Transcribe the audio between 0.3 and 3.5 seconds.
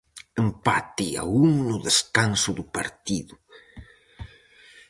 Empate a un no descanso do partido.